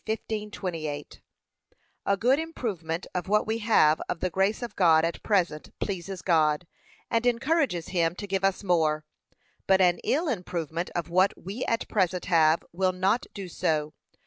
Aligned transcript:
15:28) 0.07 1.19
A 2.07 2.17
good 2.17 2.39
improvement 2.39 3.05
of 3.13 3.27
what 3.27 3.45
we 3.45 3.59
have 3.59 4.01
of 4.09 4.19
the 4.19 4.31
grace 4.31 4.63
of 4.63 4.75
God 4.75 5.05
at 5.05 5.21
present 5.21 5.69
pleases 5.79 6.23
God, 6.23 6.65
and 7.11 7.27
engages 7.27 7.89
him 7.89 8.15
to 8.15 8.25
give 8.25 8.43
us 8.43 8.63
more; 8.63 9.05
but 9.67 9.79
an 9.79 9.99
ill 10.03 10.27
improvement 10.27 10.89
of 10.95 11.09
what 11.11 11.35
we 11.39 11.63
at 11.65 11.87
present 11.87 12.25
have 12.25 12.63
will 12.71 12.93
not 12.93 13.27
do 13.35 13.47
so. 13.47 13.93